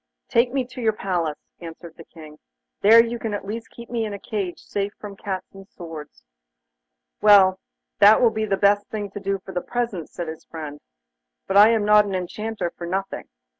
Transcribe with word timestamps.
'Take 0.29 0.51
me 0.51 0.65
to 0.65 0.81
your 0.81 0.93
palace,' 0.93 1.51
answered 1.59 1.95
the 1.95 2.03
King; 2.03 2.39
'there 2.81 3.05
you 3.05 3.19
can 3.19 3.35
at 3.35 3.45
least 3.45 3.69
keep 3.69 3.87
me 3.87 4.03
in 4.03 4.15
a 4.15 4.19
cage 4.19 4.57
safe 4.57 4.91
from 4.99 5.15
cats 5.15 5.45
and 5.53 5.67
swords.' 5.69 6.23
'Well, 7.21 7.59
that 7.99 8.19
will 8.19 8.31
be 8.31 8.45
the 8.45 8.57
best 8.57 8.87
thing 8.87 9.11
to 9.11 9.19
do 9.19 9.37
for 9.45 9.51
the 9.51 9.61
present,' 9.61 10.09
said 10.09 10.27
his 10.27 10.43
friend. 10.45 10.79
'But 11.45 11.57
I 11.57 11.69
am 11.69 11.85
not 11.85 12.05
an 12.05 12.15
Enchanter 12.15 12.71
for 12.75 12.87
nothing. 12.87 13.29